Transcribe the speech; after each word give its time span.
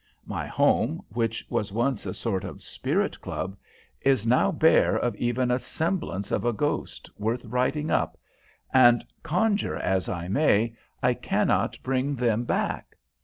My 0.25 0.47
home, 0.47 1.03
which 1.09 1.45
was 1.47 1.71
once 1.71 2.07
a 2.07 2.13
sort 2.15 2.43
of 2.43 2.63
spirit 2.63 3.21
club, 3.21 3.55
is 4.01 4.25
now 4.25 4.51
bare 4.51 4.95
of 4.95 5.15
even 5.17 5.51
a 5.51 5.59
semblance 5.59 6.31
of 6.31 6.43
a 6.43 6.51
ghost 6.51 7.07
worth 7.19 7.45
writing 7.45 7.91
up, 7.91 8.17
and, 8.73 9.05
conjure 9.21 9.75
as 9.77 10.09
I 10.09 10.27
may, 10.27 10.75
I 11.03 11.13
cannot 11.13 11.77
bring 11.83 12.15
them 12.15 12.45
back. 12.45 12.97